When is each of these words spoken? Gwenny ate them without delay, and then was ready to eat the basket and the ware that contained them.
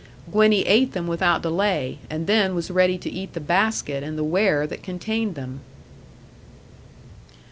Gwenny 0.31 0.63
ate 0.65 0.93
them 0.93 1.05
without 1.05 1.43
delay, 1.43 1.99
and 2.09 2.25
then 2.25 2.55
was 2.55 2.71
ready 2.71 2.97
to 2.97 3.07
eat 3.11 3.33
the 3.33 3.39
basket 3.39 4.01
and 4.01 4.17
the 4.17 4.23
ware 4.23 4.65
that 4.65 4.81
contained 4.81 5.35
them. 5.35 5.59